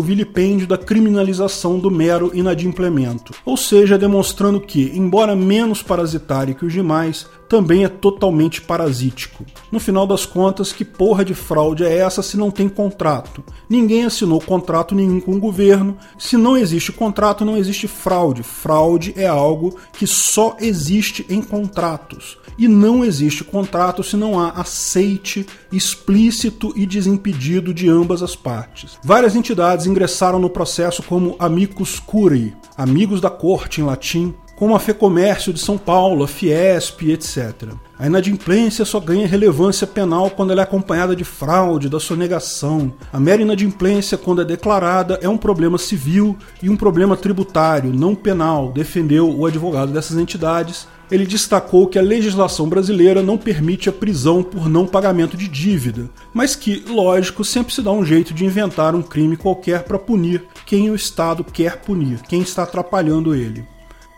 vilipêndio 0.00 0.66
da 0.66 0.78
criminalização 0.78 1.78
do 1.78 1.90
mero 1.90 2.30
inadimplemento, 2.32 3.34
ou 3.44 3.56
seja, 3.56 3.98
demonstrando 3.98 4.60
que, 4.60 4.90
embora 4.94 5.36
menos 5.36 5.82
parasitário 5.82 6.54
que 6.54 6.64
os 6.64 6.72
demais, 6.72 7.26
também 7.52 7.84
é 7.84 7.88
totalmente 7.88 8.62
parasítico. 8.62 9.44
No 9.70 9.78
final 9.78 10.06
das 10.06 10.24
contas, 10.24 10.72
que 10.72 10.86
porra 10.86 11.22
de 11.22 11.34
fraude 11.34 11.84
é 11.84 11.98
essa 11.98 12.22
se 12.22 12.34
não 12.34 12.50
tem 12.50 12.66
contrato? 12.66 13.44
Ninguém 13.68 14.06
assinou 14.06 14.40
contrato 14.40 14.94
nenhum 14.94 15.20
com 15.20 15.34
o 15.34 15.38
governo. 15.38 15.98
Se 16.18 16.38
não 16.38 16.56
existe 16.56 16.90
contrato, 16.92 17.44
não 17.44 17.58
existe 17.58 17.86
fraude. 17.86 18.42
Fraude 18.42 19.12
é 19.18 19.26
algo 19.26 19.76
que 19.92 20.06
só 20.06 20.56
existe 20.60 21.26
em 21.28 21.42
contratos. 21.42 22.38
E 22.56 22.66
não 22.66 23.04
existe 23.04 23.44
contrato 23.44 24.02
se 24.02 24.16
não 24.16 24.40
há 24.40 24.48
aceite 24.52 25.46
explícito 25.70 26.72
e 26.74 26.86
desimpedido 26.86 27.74
de 27.74 27.86
ambas 27.86 28.22
as 28.22 28.34
partes. 28.34 28.98
Várias 29.04 29.36
entidades 29.36 29.84
ingressaram 29.84 30.38
no 30.38 30.48
processo 30.48 31.02
como 31.02 31.36
amicus 31.38 32.00
curiae, 32.00 32.54
amigos 32.78 33.20
da 33.20 33.28
corte 33.28 33.82
em 33.82 33.84
latim, 33.84 34.34
como 34.62 34.76
a 34.76 34.78
FEComércio 34.78 35.52
de 35.52 35.58
São 35.58 35.76
Paulo, 35.76 36.22
a 36.22 36.28
Fiesp, 36.28 37.02
etc. 37.10 37.70
A 37.98 38.06
inadimplência 38.06 38.84
só 38.84 39.00
ganha 39.00 39.26
relevância 39.26 39.88
penal 39.88 40.30
quando 40.30 40.52
ela 40.52 40.60
é 40.60 40.62
acompanhada 40.62 41.16
de 41.16 41.24
fraude, 41.24 41.88
da 41.88 41.98
sonegação. 41.98 42.92
A 43.12 43.18
mera 43.18 43.42
inadimplência, 43.42 44.16
quando 44.16 44.40
é 44.40 44.44
declarada, 44.44 45.18
é 45.20 45.28
um 45.28 45.36
problema 45.36 45.78
civil 45.78 46.38
e 46.62 46.70
um 46.70 46.76
problema 46.76 47.16
tributário, 47.16 47.92
não 47.92 48.14
penal, 48.14 48.70
defendeu 48.70 49.36
o 49.36 49.44
advogado 49.46 49.90
dessas 49.90 50.16
entidades. 50.16 50.86
Ele 51.10 51.26
destacou 51.26 51.88
que 51.88 51.98
a 51.98 52.02
legislação 52.02 52.68
brasileira 52.68 53.20
não 53.20 53.36
permite 53.36 53.88
a 53.88 53.92
prisão 53.92 54.44
por 54.44 54.68
não 54.68 54.86
pagamento 54.86 55.36
de 55.36 55.48
dívida, 55.48 56.08
mas 56.32 56.54
que, 56.54 56.84
lógico, 56.86 57.44
sempre 57.44 57.74
se 57.74 57.82
dá 57.82 57.90
um 57.90 58.04
jeito 58.04 58.32
de 58.32 58.44
inventar 58.44 58.94
um 58.94 59.02
crime 59.02 59.36
qualquer 59.36 59.82
para 59.82 59.98
punir 59.98 60.44
quem 60.64 60.88
o 60.88 60.94
Estado 60.94 61.42
quer 61.42 61.80
punir, 61.80 62.20
quem 62.28 62.42
está 62.42 62.62
atrapalhando 62.62 63.34
ele. 63.34 63.71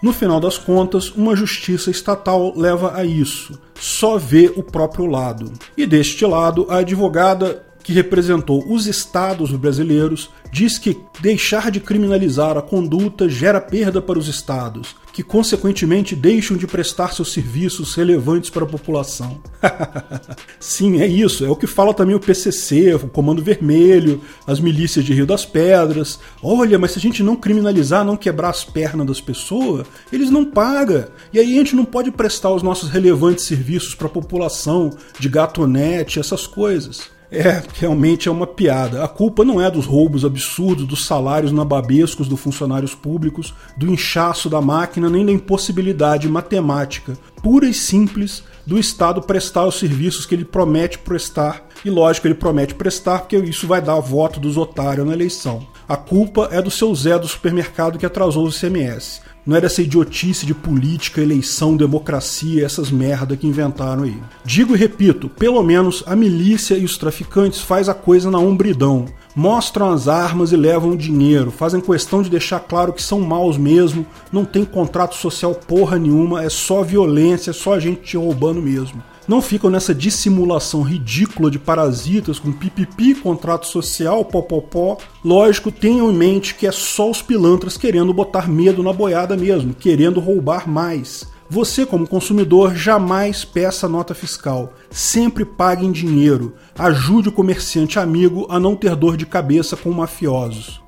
No 0.05 0.13
final 0.13 0.39
das 0.39 0.59
contas, 0.59 1.09
uma 1.13 1.35
justiça 1.35 1.91
estatal 1.91 2.53
leva 2.55 2.95
a 2.95 3.07
isso, 3.07 3.59
só 3.75 4.19
vê 4.19 4.53
o 4.55 4.63
próprio 4.63 5.07
lado. 5.07 5.51
E 5.75 5.87
deste 5.87 6.27
lado, 6.27 6.67
a 6.69 6.81
advogada 6.81 7.63
que 7.85 7.93
representou 7.93 8.65
os 8.67 8.87
estados 8.87 9.53
brasileiros 9.53 10.31
diz 10.51 10.79
que 10.79 10.97
deixar 11.21 11.71
de 11.71 11.81
criminalizar 11.81 12.57
a 12.57 12.63
conduta 12.63 13.29
gera 13.29 13.61
perda 13.61 14.01
para 14.01 14.19
os 14.19 14.27
estados, 14.27 14.97
que 15.13 15.23
consequentemente 15.23 16.17
deixam 16.17 16.57
de 16.57 16.67
prestar 16.67 17.13
seus 17.13 17.33
serviços 17.33 17.95
relevantes 17.95 18.49
para 18.49 18.65
a 18.65 18.69
população. 18.69 19.43
Sim, 20.59 21.01
é 21.01 21.07
isso, 21.07 21.45
é 21.45 21.51
o 21.51 21.57
que 21.57 21.67
fala 21.67 21.93
também 21.93 22.17
o 22.17 22.21
PCC, 22.21 22.95
o 22.95 23.09
Comando 23.09 23.43
Vermelho, 23.43 24.23
as 24.47 24.61
milícias 24.61 25.05
de 25.05 25.13
Rio 25.13 25.27
das 25.27 25.45
Pedras. 25.45 26.19
Olha, 26.43 26.79
mas 26.79 26.93
se 26.93 26.99
a 26.99 27.03
gente 27.03 27.23
não 27.23 27.37
criminalizar, 27.37 28.05
não 28.05 28.17
quebrar 28.17 28.51
as 28.51 28.65
pernas 28.65 29.07
das 29.07 29.21
pessoas, 29.21 29.87
eles 30.11 30.31
não 30.31 30.45
pagam. 30.45 31.05
E 31.33 31.39
aí 31.39 31.53
a 31.55 31.59
gente 31.59 31.77
não 31.77 31.85
pode 31.85 32.11
prestar 32.11 32.51
os 32.51 32.63
nossos 32.63 32.89
relevantes 32.89 33.45
serviços 33.45 33.95
para 33.95 34.07
a 34.07 34.11
população, 34.11 34.91
de 35.19 35.29
gatonete, 35.29 36.19
essas 36.19 36.47
coisas. 36.47 37.14
É, 37.35 37.63
realmente 37.75 38.29
é 38.29 38.31
uma 38.31 38.47
piada. 38.47 39.03
A 39.03 39.09
culpa 39.09 39.45
não 39.45 39.61
é 39.61 39.71
dos 39.71 39.87
roubos 39.87 40.25
absurdos, 40.25 40.87
dos 40.87 41.07
salários 41.07 41.53
nababescos 41.53 42.29
dos 42.29 42.41
funcionários 42.41 42.95
públicos, 42.95 43.53
do 43.77 43.93
inchaço 43.93 44.49
da 44.49 44.61
máquina, 44.61 45.11
nem 45.11 45.27
da 45.27 45.33
impossibilidade 45.33 46.29
matemática 46.29 47.17
pura 47.45 47.69
e 47.69 47.75
simples 47.75 48.43
do 48.67 48.79
Estado 48.79 49.21
prestar 49.21 49.67
os 49.67 49.79
serviços 49.79 50.25
que 50.25 50.35
ele 50.35 50.47
promete 50.47 50.99
prestar. 50.99 51.69
E 51.85 51.91
lógico, 51.91 52.27
ele 52.27 52.35
promete 52.35 52.75
prestar 52.75 53.19
porque 53.19 53.37
isso 53.37 53.67
vai 53.67 53.83
dar 53.83 54.01
voto 54.01 54.41
dos 54.41 54.57
otários 54.57 55.07
na 55.07 55.13
eleição. 55.13 55.67
A 55.87 55.95
culpa 55.95 56.49
é 56.51 56.63
do 56.63 56.71
seu 56.71 56.95
Zé 56.95 57.19
do 57.19 57.29
supermercado 57.29 57.99
que 57.99 58.07
atrasou 58.07 58.47
o 58.47 58.49
ICMS. 58.49 59.21
Não 59.47 59.57
era 59.57 59.67
essa 59.67 59.83
idiotice 59.83 60.47
de 60.47 60.55
política, 60.55 61.21
eleição, 61.21 61.77
democracia, 61.77 62.65
essas 62.65 62.91
merda 62.91 63.37
que 63.37 63.47
inventaram 63.47 64.05
aí. 64.05 64.17
Digo 64.43 64.75
e 64.75 64.79
repito, 64.79 65.29
pelo 65.29 65.63
menos 65.63 66.03
a 66.07 66.17
milícia 66.17 66.77
e 66.77 66.85
os 66.85 66.97
traficantes 66.97 67.61
faz 67.61 67.89
a 67.89 67.95
coisa 67.95 68.31
na 68.31 68.39
hombridão. 68.39 69.05
Mostram 69.37 69.93
as 69.93 70.09
armas 70.09 70.53
e 70.53 70.57
levam 70.57 70.93
o 70.93 70.97
dinheiro, 70.97 71.51
fazem 71.51 71.81
questão 71.81 72.23
de 72.23 72.31
deixar 72.31 72.61
claro 72.61 72.93
que 72.93 73.03
são 73.03 73.21
maus 73.21 73.59
mesmo, 73.59 74.07
não 74.33 74.45
tem 74.45 74.65
contrato 74.65 75.15
social 75.15 75.55
porra 75.55 75.99
nenhuma, 75.99 76.43
é 76.43 76.49
só 76.49 76.83
violência, 76.83 77.51
é 77.51 77.55
só 77.55 77.79
gente 77.79 78.01
te 78.01 78.17
roubando 78.17 78.63
mesmo 78.63 79.03
não 79.27 79.41
ficam 79.41 79.71
nessa 79.71 79.95
dissimulação 79.95 80.83
ridícula 80.83 81.51
de 81.51 81.59
parasitas 81.59 82.39
com 82.39 82.53
pipipi, 82.53 83.15
contrato 83.15 83.67
social, 83.67 84.25
popopó. 84.25 84.99
Lógico, 85.25 85.73
tenham 85.73 86.11
em 86.11 86.15
mente 86.15 86.55
que 86.55 86.67
é 86.67 86.73
só 86.73 87.11
os 87.11 87.23
pilantras 87.23 87.77
querendo 87.77 88.13
botar 88.13 88.49
medo 88.49 88.83
na 88.83 88.93
boiada 88.93 89.37
mesmo, 89.37 89.75
querendo 89.75 90.21
roubar 90.21 90.69
mais. 90.69 91.33
Você, 91.49 91.85
como 91.85 92.09
consumidor, 92.09 92.75
jamais 92.75 93.45
peça 93.45 93.89
nota 93.89 94.15
fiscal. 94.15 94.73
Sempre 94.91 95.45
pague 95.45 95.85
em 95.85 95.93
dinheiro. 95.93 96.55
Ajude 96.77 97.29
o 97.29 97.33
comerciante 97.33 97.99
amigo 97.99 98.47
a 98.49 98.59
não 98.59 98.75
ter 98.75 98.97
dor 98.97 99.17
de 99.17 99.27
cabeça 99.27 99.77
com 99.77 99.91
mafiosos. 99.91 100.83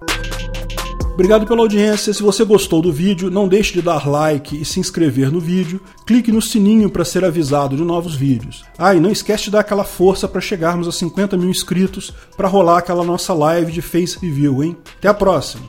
Obrigado 1.16 1.46
pela 1.46 1.62
audiência. 1.62 2.12
Se 2.12 2.23
você 2.23 2.44
gostou 2.44 2.82
do 2.82 2.92
vídeo, 2.92 3.30
não 3.30 3.49
deixe 3.49 3.73
de 3.73 3.80
dar 3.80 4.06
like 4.06 4.61
e 4.61 4.66
se 4.66 4.78
inscrever 4.78 5.32
no 5.32 5.40
vídeo. 5.40 5.80
Clique 6.04 6.30
no 6.30 6.42
sininho 6.42 6.90
para 6.90 7.06
ser 7.06 7.25
avisado 7.25 7.75
de 7.75 7.82
novos 7.82 8.14
vídeos. 8.14 8.62
Ah, 8.76 8.94
e 8.94 9.00
não 9.00 9.11
esquece 9.11 9.44
de 9.44 9.52
dar 9.52 9.61
aquela 9.61 9.82
força 9.82 10.28
para 10.28 10.42
chegarmos 10.42 10.87
a 10.87 10.92
50 10.92 11.38
mil 11.38 11.49
inscritos 11.49 12.12
para 12.37 12.49
rolar 12.49 12.76
aquela 12.76 13.02
nossa 13.02 13.32
live 13.32 13.73
de 13.73 13.80
Face 13.80 14.18
Review, 14.20 14.62
hein? 14.62 14.76
Até 14.99 15.08
a 15.08 15.14
próxima! 15.14 15.66